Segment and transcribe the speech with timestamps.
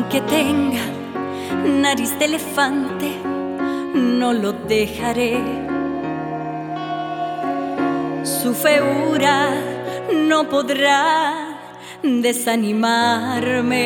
[0.00, 0.80] que tenga
[1.66, 3.10] nariz de elefante,
[3.94, 5.38] no lo dejaré.
[8.22, 9.50] Su feura
[10.14, 11.58] no podrá
[12.02, 13.82] desanimarme.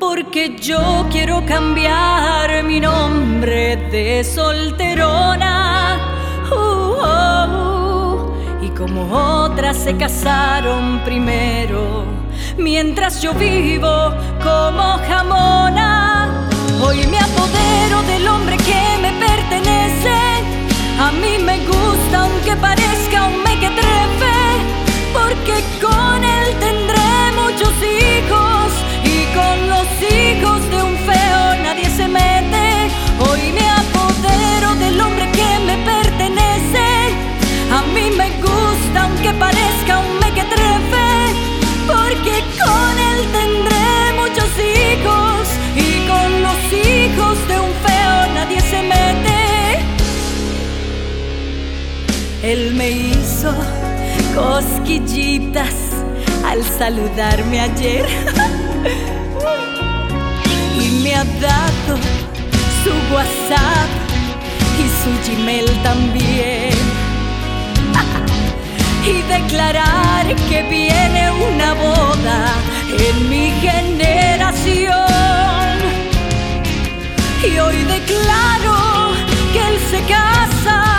[0.00, 5.61] Porque yo quiero cambiar mi nombre de solterona.
[8.82, 9.04] Como
[9.44, 12.04] otras se casaron primero,
[12.58, 16.41] mientras yo vivo como jamona,
[52.52, 53.50] Él me hizo
[54.34, 55.72] cosquillitas
[56.44, 58.04] al saludarme ayer.
[60.78, 61.96] Y me ha dado
[62.82, 63.90] su WhatsApp
[64.82, 66.76] y su Gmail también.
[69.12, 72.52] Y declarar que viene una boda
[73.08, 74.92] en mi generación.
[77.50, 79.12] Y hoy declaro
[79.54, 80.91] que él se casa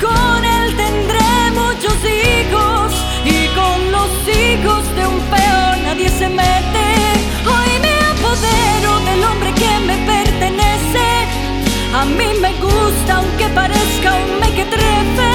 [0.00, 2.92] con él tendré muchos hijos
[3.24, 6.86] y con los hijos de un peón nadie se mete.
[7.54, 11.06] Hoy me apodero del hombre que me pertenece.
[11.94, 15.32] A mí me gusta aunque parezca un mequetrefe,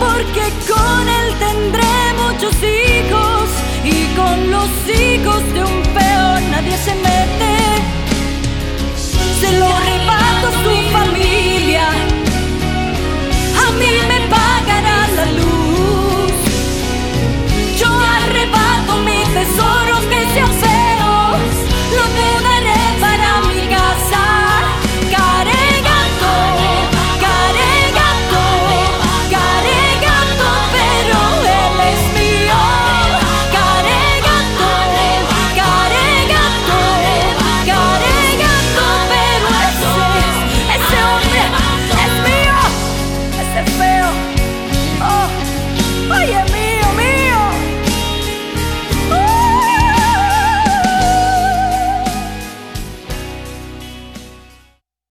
[0.00, 1.65] porque con él tendré